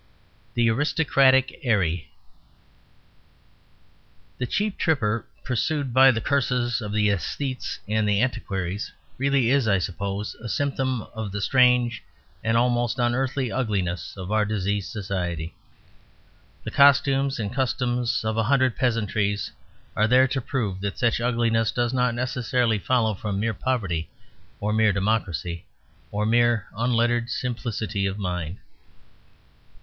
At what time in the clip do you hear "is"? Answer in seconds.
9.51-9.67